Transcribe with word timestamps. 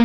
Oh, 0.00 0.04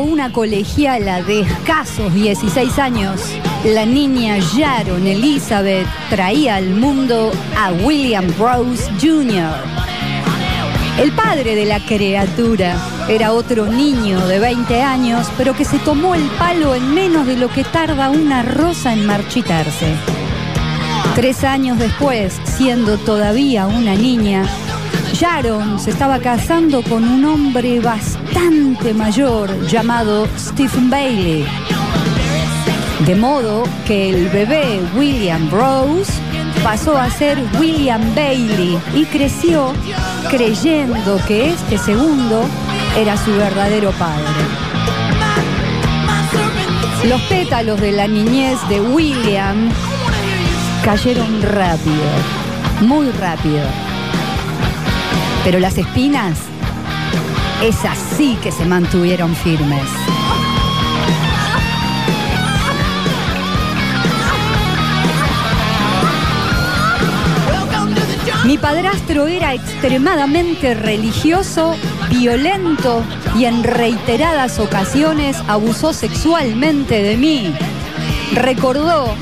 Una 0.00 0.32
colegiala 0.32 1.22
de 1.22 1.40
escasos 1.40 2.14
16 2.14 2.78
años, 2.78 3.20
la 3.64 3.84
niña 3.84 4.38
Sharon 4.38 5.06
Elizabeth 5.06 5.86
traía 6.08 6.56
al 6.56 6.70
mundo 6.70 7.30
a 7.58 7.72
William 7.72 8.26
Rose 8.38 8.90
Jr. 9.00 9.52
El 10.98 11.12
padre 11.12 11.54
de 11.54 11.66
la 11.66 11.78
criatura 11.80 12.74
era 13.08 13.32
otro 13.32 13.66
niño 13.66 14.26
de 14.26 14.38
20 14.38 14.82
años, 14.82 15.26
pero 15.36 15.54
que 15.54 15.66
se 15.66 15.78
tomó 15.80 16.14
el 16.14 16.24
palo 16.38 16.74
en 16.74 16.94
menos 16.94 17.26
de 17.26 17.36
lo 17.36 17.48
que 17.48 17.64
tarda 17.64 18.08
una 18.08 18.42
rosa 18.42 18.94
en 18.94 19.04
marchitarse. 19.04 19.94
Tres 21.14 21.44
años 21.44 21.78
después, 21.78 22.40
siendo 22.44 22.96
todavía 22.96 23.66
una 23.66 23.94
niña, 23.94 24.44
Sharon 25.12 25.78
se 25.78 25.90
estaba 25.90 26.18
casando 26.18 26.82
con 26.82 27.04
un 27.04 27.24
hombre 27.24 27.80
bastante 27.80 28.94
mayor 28.94 29.66
llamado 29.66 30.26
Stephen 30.38 30.88
Bailey. 30.88 31.44
De 33.06 33.14
modo 33.14 33.64
que 33.86 34.10
el 34.10 34.28
bebé 34.30 34.80
William 34.96 35.50
Rose 35.50 36.12
pasó 36.64 36.96
a 36.96 37.10
ser 37.10 37.38
William 37.60 38.14
Bailey 38.14 38.78
y 38.94 39.04
creció 39.04 39.72
creyendo 40.30 41.20
que 41.26 41.50
este 41.50 41.76
segundo 41.76 42.44
era 42.96 43.16
su 43.16 43.32
verdadero 43.32 43.90
padre. 43.92 44.24
Los 47.04 47.20
pétalos 47.22 47.80
de 47.80 47.92
la 47.92 48.08
niñez 48.08 48.58
de 48.68 48.80
William 48.80 49.68
cayeron 50.84 51.42
rápido, 51.42 52.02
muy 52.80 53.10
rápido. 53.10 53.91
Pero 55.44 55.58
las 55.58 55.76
espinas, 55.76 56.38
esas 57.62 57.98
sí 58.16 58.38
que 58.42 58.52
se 58.52 58.64
mantuvieron 58.64 59.34
firmes. 59.34 59.82
Mi 68.44 68.58
padrastro 68.58 69.26
era 69.26 69.54
extremadamente 69.54 70.74
religioso, 70.74 71.74
violento 72.10 73.02
y 73.36 73.46
en 73.46 73.64
reiteradas 73.64 74.58
ocasiones 74.58 75.36
abusó 75.48 75.92
sexualmente 75.92 77.02
de 77.02 77.16
mí. 77.16 77.54
Recordó, 78.34 79.14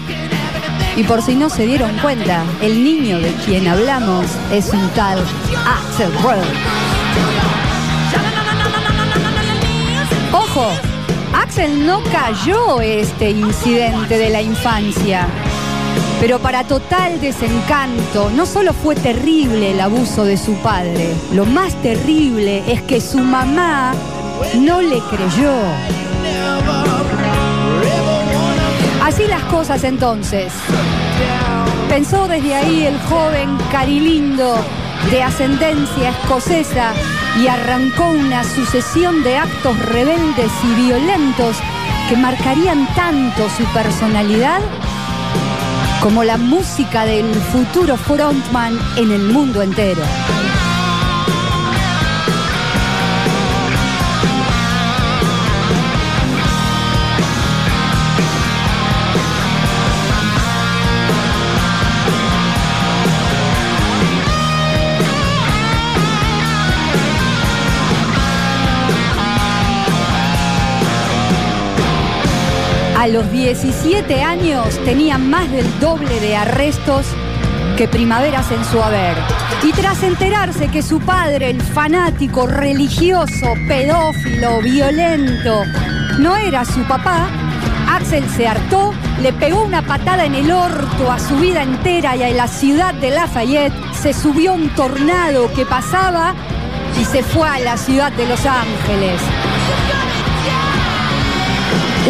y 0.97 1.05
por 1.05 1.23
si 1.23 1.35
no 1.35 1.49
se 1.49 1.67
dieron 1.67 1.97
cuenta, 1.99 2.45
el 2.61 2.83
niño 2.83 3.19
de 3.21 3.33
quien 3.45 3.69
hablamos 3.69 4.27
es 4.53 4.73
un 4.73 4.89
tal 4.91 5.19
Axel 5.67 6.13
Rose. 6.23 6.49
Ojo, 10.33 10.67
Axel 11.33 11.87
no 11.87 12.03
cayó 12.05 12.81
este 12.81 13.31
incidente 13.31 14.19
de 14.19 14.31
la 14.31 14.43
infancia. 14.43 15.27
Pero 16.21 16.39
para 16.39 16.65
total 16.65 17.21
desencanto, 17.21 18.31
no 18.31 18.45
solo 18.45 18.75
fue 18.75 18.95
terrible 18.95 19.71
el 19.71 19.81
abuso 19.81 20.25
de 20.25 20.37
su 20.37 20.53
padre, 20.57 21.15
lo 21.33 21.47
más 21.47 21.75
terrible 21.83 22.63
es 22.71 22.83
que 22.83 23.01
su 23.01 23.19
mamá 23.19 23.95
no 24.59 24.83
le 24.83 24.99
creyó. 24.99 25.53
Así 29.11 29.27
las 29.27 29.43
cosas 29.47 29.83
entonces. 29.83 30.53
Pensó 31.89 32.29
desde 32.29 32.55
ahí 32.55 32.87
el 32.87 32.97
joven 33.01 33.59
carilindo 33.73 34.55
de 35.11 35.21
ascendencia 35.21 36.11
escocesa 36.11 36.93
y 37.43 37.49
arrancó 37.49 38.09
una 38.09 38.45
sucesión 38.45 39.25
de 39.25 39.37
actos 39.37 39.77
rebeldes 39.87 40.53
y 40.63 40.87
violentos 40.87 41.57
que 42.09 42.17
marcarían 42.17 42.87
tanto 42.95 43.51
su 43.51 43.65
personalidad 43.75 44.61
como 46.01 46.23
la 46.23 46.37
música 46.37 47.05
del 47.05 47.35
futuro 47.35 47.97
frontman 47.97 48.79
en 48.97 49.11
el 49.11 49.23
mundo 49.33 49.61
entero. 49.61 50.03
A 73.01 73.09
los 73.09 73.33
17 73.33 74.23
años 74.23 74.79
tenía 74.85 75.17
más 75.17 75.51
del 75.51 75.81
doble 75.81 76.21
de 76.21 76.37
arrestos 76.37 77.07
que 77.79 77.89
primaveras 77.89 78.53
en 78.53 78.63
su 78.67 78.79
haber. 78.83 79.17
Y 79.63 79.73
tras 79.73 80.03
enterarse 80.03 80.69
que 80.69 80.83
su 80.83 81.01
padre, 81.01 81.49
el 81.49 81.63
fanático, 81.63 82.47
religioso, 82.47 83.55
pedófilo, 83.67 84.61
violento, 84.61 85.63
no 86.19 86.37
era 86.37 86.67
su 86.67 86.83
papá, 86.83 87.27
Axel 87.89 88.29
se 88.37 88.47
hartó, 88.47 88.93
le 89.23 89.33
pegó 89.33 89.65
una 89.65 89.81
patada 89.81 90.27
en 90.27 90.35
el 90.35 90.53
orto 90.53 91.11
a 91.11 91.19
su 91.19 91.37
vida 91.37 91.63
entera 91.63 92.17
y 92.17 92.23
a 92.23 92.29
la 92.35 92.49
ciudad 92.49 92.93
de 92.93 93.13
Lafayette, 93.13 93.95
se 93.95 94.13
subió 94.13 94.53
un 94.53 94.69
tornado 94.75 95.51
que 95.55 95.65
pasaba 95.65 96.35
y 97.01 97.05
se 97.07 97.23
fue 97.23 97.49
a 97.49 97.61
la 97.61 97.79
ciudad 97.79 98.13
de 98.13 98.27
Los 98.27 98.45
Ángeles. 98.45 99.23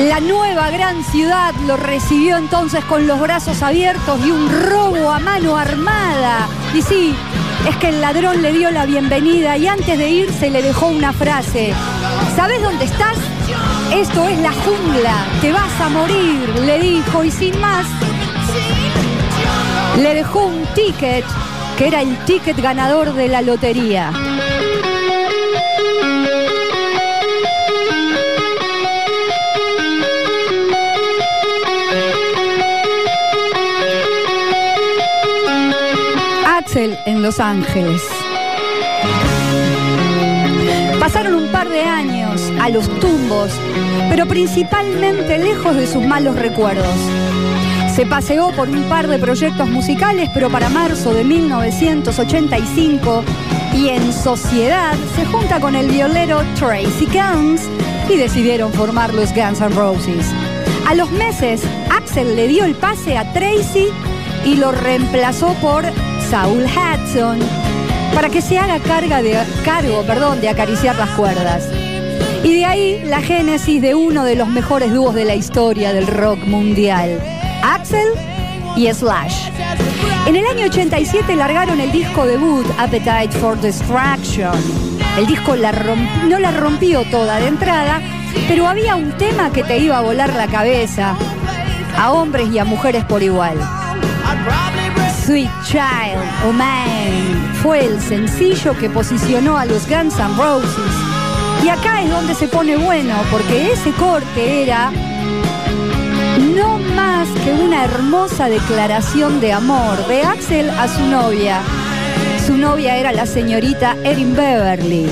La 0.08 0.18
nueva 0.18 0.70
gran 0.70 1.04
ciudad 1.04 1.54
lo 1.66 1.76
recibió 1.76 2.38
entonces 2.38 2.82
con 2.86 3.06
los 3.06 3.20
brazos 3.20 3.62
abiertos 3.62 4.18
y 4.24 4.30
un 4.30 4.48
robo 4.48 5.10
a 5.10 5.18
mano 5.18 5.58
armada. 5.58 6.48
Y 6.74 6.80
sí, 6.80 7.14
es 7.68 7.76
que 7.76 7.90
el 7.90 8.00
ladrón 8.00 8.40
le 8.40 8.50
dio 8.50 8.70
la 8.70 8.86
bienvenida 8.86 9.58
y 9.58 9.66
antes 9.66 9.98
de 9.98 10.08
irse 10.08 10.48
le 10.48 10.62
dejó 10.62 10.86
una 10.86 11.12
frase. 11.12 11.74
¿Sabes 12.34 12.62
dónde 12.62 12.86
estás? 12.86 13.18
Esto 13.92 14.26
es 14.26 14.38
la 14.38 14.52
jungla, 14.52 15.26
te 15.42 15.52
vas 15.52 15.80
a 15.82 15.90
morir, 15.90 16.48
le 16.64 16.78
dijo 16.78 17.22
y 17.22 17.30
sin 17.30 17.60
más. 17.60 17.86
Le 19.98 20.14
dejó 20.14 20.46
un 20.46 20.64
ticket 20.74 21.26
que 21.76 21.88
era 21.88 22.00
el 22.00 22.16
ticket 22.24 22.56
ganador 22.58 23.12
de 23.12 23.28
la 23.28 23.42
lotería. 23.42 24.12
En 36.80 37.20
Los 37.20 37.40
Ángeles. 37.40 38.00
Pasaron 40.98 41.34
un 41.34 41.48
par 41.48 41.68
de 41.68 41.82
años 41.82 42.40
a 42.58 42.70
los 42.70 42.88
tumbos, 43.00 43.52
pero 44.08 44.26
principalmente 44.26 45.36
lejos 45.36 45.76
de 45.76 45.86
sus 45.86 46.02
malos 46.02 46.36
recuerdos. 46.36 46.96
Se 47.94 48.06
paseó 48.06 48.50
por 48.52 48.70
un 48.70 48.84
par 48.84 49.08
de 49.08 49.18
proyectos 49.18 49.68
musicales, 49.68 50.30
pero 50.32 50.48
para 50.48 50.70
marzo 50.70 51.12
de 51.12 51.22
1985 51.22 53.24
y 53.74 53.88
en 53.88 54.10
sociedad 54.14 54.94
se 55.16 55.26
junta 55.26 55.60
con 55.60 55.76
el 55.76 55.90
violero 55.90 56.40
Tracy 56.58 57.06
Guns 57.12 57.60
y 58.08 58.16
decidieron 58.16 58.72
formar 58.72 59.12
los 59.12 59.34
Guns 59.34 59.60
N' 59.60 59.74
Roses. 59.74 60.32
A 60.88 60.94
los 60.94 61.10
meses, 61.10 61.60
Axel 61.90 62.36
le 62.36 62.48
dio 62.48 62.64
el 62.64 62.74
pase 62.74 63.18
a 63.18 63.30
Tracy 63.34 63.88
y 64.46 64.54
lo 64.54 64.72
reemplazó 64.72 65.52
por 65.60 65.84
Saul 66.30 66.64
Hudson 66.64 67.40
para 68.14 68.28
que 68.28 68.40
se 68.40 68.56
haga 68.56 68.78
de, 68.78 69.36
cargo 69.64 70.04
perdón, 70.06 70.40
de 70.40 70.48
acariciar 70.48 70.94
las 70.94 71.10
cuerdas. 71.10 71.68
Y 72.44 72.54
de 72.54 72.64
ahí 72.66 73.02
la 73.04 73.20
génesis 73.20 73.82
de 73.82 73.96
uno 73.96 74.24
de 74.24 74.36
los 74.36 74.46
mejores 74.46 74.92
dúos 74.92 75.12
de 75.16 75.24
la 75.24 75.34
historia 75.34 75.92
del 75.92 76.06
rock 76.06 76.38
mundial, 76.44 77.20
Axel 77.64 78.06
y 78.76 78.86
Slash. 78.92 79.50
En 80.26 80.36
el 80.36 80.46
año 80.46 80.66
87 80.66 81.34
largaron 81.34 81.80
el 81.80 81.90
disco 81.90 82.24
debut 82.24 82.66
Appetite 82.78 83.32
for 83.40 83.60
Destruction. 83.60 84.52
El 85.18 85.26
disco 85.26 85.56
no 86.28 86.38
la 86.38 86.52
rompió 86.52 87.02
toda 87.10 87.40
de 87.40 87.48
entrada, 87.48 88.00
pero 88.46 88.68
había 88.68 88.94
un 88.94 89.10
tema 89.18 89.50
que 89.50 89.64
te 89.64 89.78
iba 89.78 89.98
a 89.98 90.02
volar 90.02 90.32
la 90.34 90.46
cabeza, 90.46 91.16
a 91.98 92.12
hombres 92.12 92.50
y 92.52 92.58
a 92.58 92.64
mujeres 92.64 93.04
por 93.04 93.20
igual. 93.20 93.58
Sweet 95.30 95.50
Child 95.62 96.48
o 96.48 96.52
Man 96.52 97.54
fue 97.62 97.86
el 97.86 98.00
sencillo 98.00 98.76
que 98.76 98.90
posicionó 98.90 99.56
a 99.56 99.64
los 99.64 99.88
Guns 99.88 100.18
N' 100.18 100.36
Roses. 100.36 100.92
Y 101.64 101.68
acá 101.68 102.02
es 102.02 102.10
donde 102.10 102.34
se 102.34 102.48
pone 102.48 102.76
bueno, 102.76 103.14
porque 103.30 103.70
ese 103.70 103.92
corte 103.92 104.64
era 104.64 104.90
no 106.56 106.78
más 106.96 107.28
que 107.44 107.52
una 107.52 107.84
hermosa 107.84 108.48
declaración 108.48 109.40
de 109.40 109.52
amor 109.52 110.04
de 110.08 110.24
Axel 110.24 110.68
a 110.68 110.88
su 110.88 111.06
novia. 111.06 111.60
Su 112.44 112.56
novia 112.56 112.96
era 112.96 113.12
la 113.12 113.24
señorita 113.24 113.96
Erin 114.02 114.34
Beverly. 114.34 115.06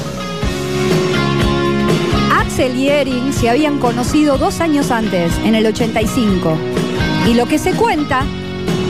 Axel 2.33 2.75
y 2.75 2.89
Erin 2.89 3.33
se 3.33 3.51
habían 3.51 3.79
conocido 3.79 4.37
dos 4.37 4.61
años 4.61 4.91
antes, 4.91 5.33
en 5.45 5.55
el 5.55 5.65
85. 5.65 6.59
Y 7.29 7.35
lo 7.35 7.47
que 7.47 7.61
se 7.61 7.71
cuenta 7.75 8.25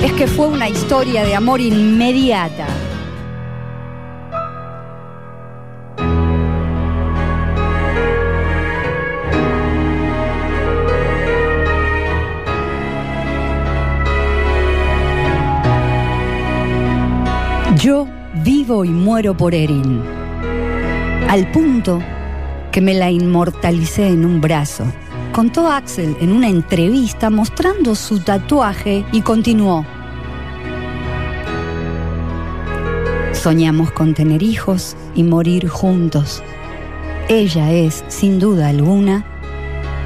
es 0.03 0.13
que 0.13 0.27
fue 0.27 0.47
una 0.47 0.69
historia 0.69 1.25
de 1.25 1.35
amor 1.35 1.61
inmediata. 1.61 2.67
Yo 17.81 18.09
vivo 18.45 18.85
y 18.85 18.91
muero 18.91 19.37
por 19.37 19.55
Erin, 19.55 20.03
al 21.29 21.51
punto 21.51 22.01
que 22.73 22.81
me 22.81 22.95
la 22.95 23.11
inmortalicé 23.11 24.09
en 24.09 24.25
un 24.25 24.41
brazo 24.41 24.85
contó 25.39 25.71
Axel 25.71 26.17
en 26.21 26.33
una 26.33 26.49
entrevista 26.49 27.31
mostrando 27.31 27.95
su 27.95 28.19
tatuaje 28.19 29.05
y 29.13 29.21
continuó. 29.21 29.87
Soñamos 33.35 33.93
con 33.93 34.15
tener 34.15 34.43
hijos 34.43 34.97
y 35.15 35.23
morir 35.23 35.69
juntos. 35.69 36.43
Ella 37.29 37.71
es, 37.71 38.05
sin 38.09 38.41
duda 38.41 38.71
alguna, 38.71 39.25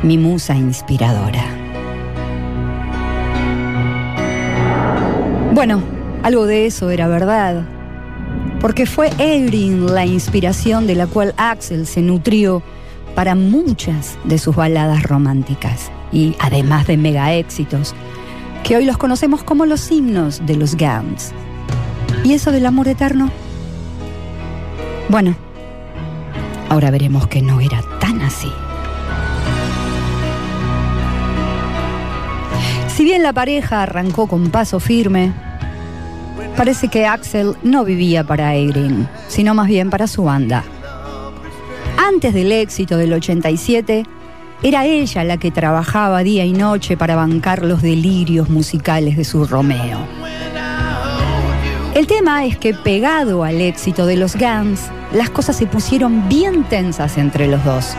mi 0.02 0.18
musa 0.18 0.54
inspiradora. 0.54 1.46
Bueno, 5.54 5.82
algo 6.24 6.44
de 6.44 6.66
eso 6.66 6.90
era 6.90 7.08
verdad, 7.08 7.64
porque 8.60 8.84
fue 8.84 9.08
Erin 9.16 9.94
la 9.94 10.04
inspiración 10.04 10.86
de 10.86 10.94
la 10.94 11.06
cual 11.06 11.32
Axel 11.38 11.86
se 11.86 12.02
nutrió 12.02 12.62
para 13.14 13.34
muchas 13.34 14.18
de 14.24 14.38
sus 14.38 14.56
baladas 14.56 15.02
románticas 15.02 15.90
y 16.10 16.36
además 16.38 16.86
de 16.86 16.96
mega 16.96 17.32
éxitos, 17.32 17.94
que 18.64 18.76
hoy 18.76 18.84
los 18.84 18.98
conocemos 18.98 19.42
como 19.42 19.66
los 19.66 19.90
himnos 19.90 20.44
de 20.46 20.56
los 20.56 20.76
Guns. 20.76 21.32
¿Y 22.24 22.34
eso 22.34 22.52
del 22.52 22.66
amor 22.66 22.88
eterno? 22.88 23.30
Bueno, 25.08 25.34
ahora 26.68 26.90
veremos 26.90 27.26
que 27.26 27.42
no 27.42 27.60
era 27.60 27.82
tan 27.98 28.20
así. 28.22 28.50
Si 32.88 33.04
bien 33.04 33.22
la 33.22 33.32
pareja 33.32 33.82
arrancó 33.82 34.26
con 34.26 34.50
paso 34.50 34.78
firme, 34.78 35.32
parece 36.56 36.88
que 36.88 37.06
Axel 37.06 37.56
no 37.62 37.84
vivía 37.84 38.22
para 38.22 38.54
Erin, 38.54 39.08
sino 39.28 39.54
más 39.54 39.66
bien 39.66 39.90
para 39.90 40.06
su 40.06 40.24
banda 40.24 40.62
antes 42.02 42.34
del 42.34 42.50
éxito 42.50 42.96
del 42.96 43.12
87, 43.12 44.04
era 44.62 44.86
ella 44.86 45.24
la 45.24 45.36
que 45.36 45.50
trabajaba 45.50 46.22
día 46.22 46.44
y 46.44 46.52
noche 46.52 46.96
para 46.96 47.16
bancar 47.16 47.64
los 47.64 47.80
delirios 47.80 48.48
musicales 48.48 49.16
de 49.16 49.24
su 49.24 49.44
Romeo. 49.46 49.98
El 51.94 52.06
tema 52.06 52.44
es 52.44 52.56
que 52.56 52.74
pegado 52.74 53.44
al 53.44 53.60
éxito 53.60 54.06
de 54.06 54.16
los 54.16 54.34
Guns, 54.36 54.80
las 55.12 55.30
cosas 55.30 55.56
se 55.56 55.66
pusieron 55.66 56.28
bien 56.28 56.64
tensas 56.64 57.18
entre 57.18 57.46
los 57.46 57.64
dos. 57.64 57.94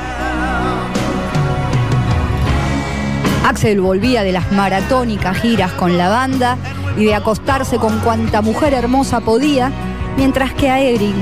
Axel 3.45 3.81
volvía 3.81 4.23
de 4.23 4.31
las 4.31 4.51
maratónicas 4.51 5.37
giras 5.37 5.71
con 5.73 5.97
la 5.97 6.09
banda 6.09 6.57
y 6.97 7.05
de 7.05 7.15
acostarse 7.15 7.77
con 7.77 7.99
cuanta 7.99 8.41
mujer 8.41 8.73
hermosa 8.73 9.21
podía, 9.21 9.71
mientras 10.17 10.53
que 10.53 10.69
a 10.69 10.79
Erin 10.79 11.15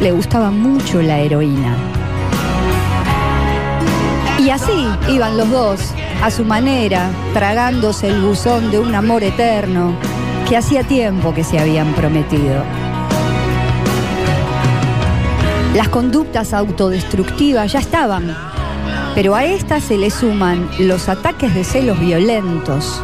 le 0.00 0.12
gustaba 0.12 0.50
mucho 0.50 1.02
la 1.02 1.18
heroína. 1.18 2.03
Y 4.44 4.50
así 4.50 4.86
iban 5.08 5.38
los 5.38 5.48
dos, 5.48 5.80
a 6.22 6.30
su 6.30 6.44
manera, 6.44 7.10
tragándose 7.32 8.08
el 8.08 8.20
buzón 8.20 8.70
de 8.70 8.78
un 8.78 8.94
amor 8.94 9.24
eterno 9.24 9.96
que 10.46 10.58
hacía 10.58 10.82
tiempo 10.82 11.32
que 11.32 11.42
se 11.42 11.58
habían 11.58 11.94
prometido. 11.94 12.62
Las 15.74 15.88
conductas 15.88 16.52
autodestructivas 16.52 17.72
ya 17.72 17.78
estaban, 17.78 18.36
pero 19.14 19.34
a 19.34 19.46
estas 19.46 19.82
se 19.82 19.96
le 19.96 20.10
suman 20.10 20.68
los 20.78 21.08
ataques 21.08 21.54
de 21.54 21.64
celos 21.64 21.98
violentos. 21.98 23.02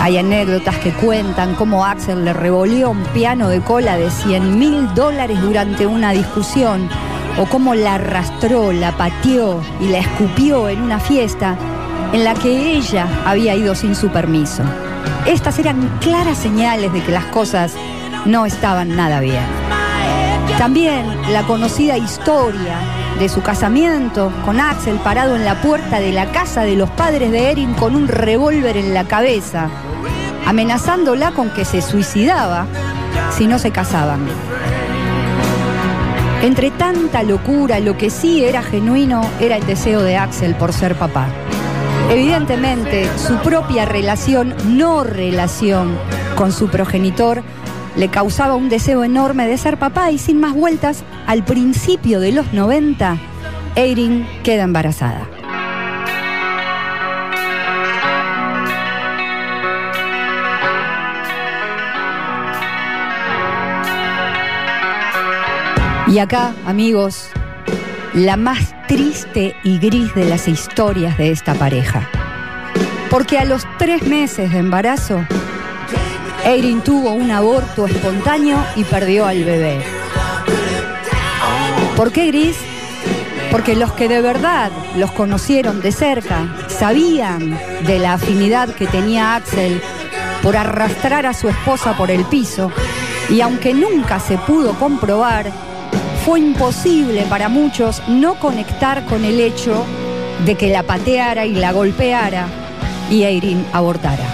Hay 0.00 0.16
anécdotas 0.16 0.78
que 0.78 0.92
cuentan 0.92 1.54
cómo 1.56 1.84
Axel 1.84 2.24
le 2.24 2.32
revolvió 2.32 2.88
un 2.88 3.02
piano 3.12 3.50
de 3.50 3.60
cola 3.60 3.98
de 3.98 4.10
100 4.10 4.58
mil 4.58 4.94
dólares 4.94 5.42
durante 5.42 5.86
una 5.86 6.12
discusión 6.12 6.88
o 7.38 7.46
cómo 7.46 7.74
la 7.74 7.94
arrastró, 7.94 8.72
la 8.72 8.92
pateó 8.96 9.60
y 9.80 9.88
la 9.88 9.98
escupió 9.98 10.68
en 10.68 10.82
una 10.82 11.00
fiesta 11.00 11.56
en 12.12 12.24
la 12.24 12.34
que 12.34 12.76
ella 12.76 13.06
había 13.24 13.54
ido 13.54 13.74
sin 13.74 13.94
su 13.94 14.10
permiso. 14.10 14.62
Estas 15.26 15.58
eran 15.58 15.98
claras 16.00 16.38
señales 16.38 16.92
de 16.92 17.02
que 17.02 17.12
las 17.12 17.24
cosas 17.26 17.74
no 18.26 18.44
estaban 18.46 18.94
nada 18.96 19.20
bien. 19.20 19.44
También 20.58 21.06
la 21.32 21.42
conocida 21.42 21.96
historia 21.96 22.76
de 23.18 23.28
su 23.28 23.42
casamiento 23.42 24.32
con 24.44 24.60
Axel 24.60 24.96
parado 24.96 25.36
en 25.36 25.44
la 25.44 25.60
puerta 25.60 26.00
de 26.00 26.12
la 26.12 26.30
casa 26.32 26.62
de 26.62 26.76
los 26.76 26.90
padres 26.90 27.30
de 27.30 27.50
Erin 27.50 27.74
con 27.74 27.96
un 27.96 28.08
revólver 28.08 28.76
en 28.76 28.94
la 28.94 29.04
cabeza, 29.04 29.68
amenazándola 30.46 31.32
con 31.32 31.50
que 31.50 31.64
se 31.64 31.82
suicidaba 31.82 32.66
si 33.36 33.46
no 33.46 33.58
se 33.58 33.70
casaban. 33.70 34.26
Entre 36.42 36.72
tanta 36.72 37.22
locura, 37.22 37.78
lo 37.78 37.96
que 37.96 38.10
sí 38.10 38.44
era 38.44 38.64
genuino 38.64 39.22
era 39.40 39.56
el 39.56 39.64
deseo 39.64 40.02
de 40.02 40.16
Axel 40.16 40.56
por 40.56 40.72
ser 40.72 40.96
papá. 40.96 41.28
Evidentemente, 42.10 43.08
su 43.16 43.36
propia 43.36 43.84
relación, 43.84 44.52
no 44.66 45.04
relación 45.04 45.96
con 46.34 46.50
su 46.50 46.68
progenitor, 46.68 47.44
le 47.94 48.08
causaba 48.08 48.56
un 48.56 48.68
deseo 48.68 49.04
enorme 49.04 49.46
de 49.46 49.56
ser 49.56 49.78
papá 49.78 50.10
y 50.10 50.18
sin 50.18 50.40
más 50.40 50.52
vueltas, 50.52 51.04
al 51.28 51.44
principio 51.44 52.18
de 52.18 52.32
los 52.32 52.52
90, 52.52 53.18
Erin 53.76 54.26
queda 54.42 54.64
embarazada. 54.64 55.28
Y 66.12 66.18
acá, 66.18 66.54
amigos, 66.66 67.30
la 68.12 68.36
más 68.36 68.74
triste 68.86 69.56
y 69.64 69.78
gris 69.78 70.14
de 70.14 70.26
las 70.26 70.46
historias 70.46 71.16
de 71.16 71.30
esta 71.30 71.54
pareja. 71.54 72.06
Porque 73.08 73.38
a 73.38 73.46
los 73.46 73.66
tres 73.78 74.02
meses 74.02 74.52
de 74.52 74.58
embarazo, 74.58 75.24
Erin 76.44 76.82
tuvo 76.82 77.12
un 77.12 77.30
aborto 77.30 77.86
espontáneo 77.86 78.62
y 78.76 78.84
perdió 78.84 79.24
al 79.24 79.42
bebé. 79.42 79.80
¿Por 81.96 82.12
qué 82.12 82.26
gris? 82.26 82.58
Porque 83.50 83.74
los 83.74 83.94
que 83.94 84.06
de 84.06 84.20
verdad 84.20 84.70
los 84.98 85.12
conocieron 85.12 85.80
de 85.80 85.92
cerca 85.92 86.46
sabían 86.68 87.58
de 87.86 87.98
la 87.98 88.12
afinidad 88.12 88.74
que 88.74 88.86
tenía 88.86 89.34
Axel 89.34 89.80
por 90.42 90.58
arrastrar 90.58 91.24
a 91.24 91.32
su 91.32 91.48
esposa 91.48 91.96
por 91.96 92.10
el 92.10 92.26
piso 92.26 92.70
y 93.30 93.40
aunque 93.40 93.72
nunca 93.72 94.20
se 94.20 94.36
pudo 94.36 94.74
comprobar, 94.74 95.50
fue 96.24 96.38
imposible 96.38 97.22
para 97.28 97.48
muchos 97.48 98.00
no 98.06 98.36
conectar 98.36 99.04
con 99.06 99.24
el 99.24 99.40
hecho 99.40 99.84
de 100.46 100.54
que 100.54 100.70
la 100.70 100.84
pateara 100.84 101.46
y 101.46 101.54
la 101.54 101.72
golpeara 101.72 102.46
y 103.10 103.24
Eirin 103.24 103.66
abortara. 103.72 104.24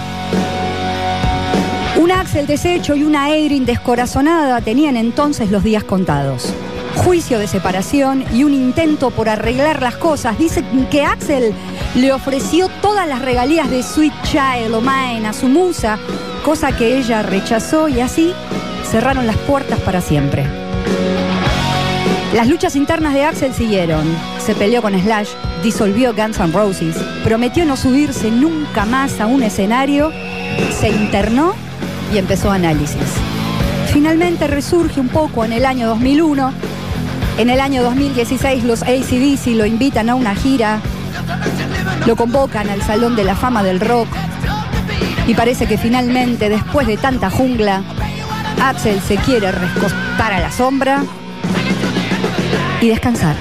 Un 1.97 2.11
Axel 2.11 2.45
deshecho 2.45 2.95
y 2.95 3.03
una 3.03 3.31
Eirin 3.31 3.65
descorazonada 3.65 4.61
tenían 4.61 4.97
entonces 4.97 5.49
los 5.49 5.63
días 5.63 5.83
contados. 5.83 6.53
Juicio 6.97 7.39
de 7.39 7.47
separación 7.47 8.23
y 8.33 8.43
un 8.43 8.53
intento 8.53 9.09
por 9.09 9.27
arreglar 9.27 9.81
las 9.81 9.95
cosas. 9.95 10.37
Dicen 10.37 10.87
que 10.91 11.03
Axel 11.03 11.53
le 11.95 12.13
ofreció 12.13 12.69
todas 12.81 13.07
las 13.07 13.21
regalías 13.21 13.69
de 13.69 13.81
Sweet 13.81 14.13
Child 14.23 14.75
o 14.75 14.81
Mine 14.81 15.27
a 15.27 15.33
su 15.33 15.47
musa, 15.47 15.97
cosa 16.45 16.71
que 16.75 16.97
ella 16.97 17.23
rechazó 17.23 17.89
y 17.89 17.99
así 17.99 18.31
cerraron 18.89 19.25
las 19.25 19.37
puertas 19.37 19.79
para 19.79 20.01
siempre. 20.01 20.45
Las 22.33 22.47
luchas 22.47 22.75
internas 22.75 23.15
de 23.15 23.25
Axel 23.25 23.55
siguieron. 23.55 24.05
Se 24.39 24.53
peleó 24.53 24.83
con 24.83 24.93
Slash, 24.93 25.29
disolvió 25.63 26.13
Guns 26.13 26.39
N' 26.39 26.51
Roses, 26.51 26.95
prometió 27.23 27.65
no 27.65 27.75
subirse 27.75 28.29
nunca 28.29 28.85
más 28.85 29.19
a 29.19 29.25
un 29.25 29.41
escenario, 29.41 30.11
se 30.79 30.89
internó 30.89 31.55
y 32.13 32.19
empezó 32.19 32.51
análisis. 32.51 33.01
Finalmente 33.91 34.45
resurge 34.45 34.99
un 34.99 35.07
poco 35.07 35.43
en 35.43 35.53
el 35.53 35.65
año 35.65 35.87
2001. 35.87 36.53
En 37.39 37.49
el 37.49 37.59
año 37.59 37.81
2016 37.81 38.63
los 38.63 38.83
ACDC 38.83 39.55
lo 39.55 39.65
invitan 39.65 40.09
a 40.09 40.15
una 40.15 40.35
gira, 40.35 40.81
lo 42.05 42.15
convocan 42.15 42.69
al 42.69 42.83
Salón 42.83 43.15
de 43.15 43.23
la 43.23 43.35
Fama 43.35 43.63
del 43.63 43.79
Rock 43.79 44.07
y 45.25 45.33
parece 45.33 45.65
que 45.65 45.79
finalmente, 45.79 46.47
después 46.47 46.85
de 46.85 46.97
tanta 46.97 47.31
jungla, 47.31 47.81
Axel 48.61 49.01
se 49.01 49.15
quiere 49.15 49.51
recostar 49.51 50.33
a 50.33 50.39
la 50.39 50.51
sombra 50.51 51.03
y 52.81 52.87
descansar. 52.87 53.35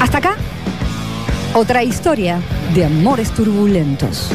Hasta 0.00 0.18
acá, 0.18 0.36
otra 1.54 1.82
historia 1.82 2.40
de 2.74 2.84
amores 2.84 3.30
turbulentos. 3.32 4.30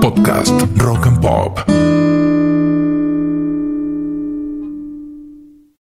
Podcast 0.00 0.60
Rock 0.76 1.06
and 1.06 1.20
Pop. 1.20 1.93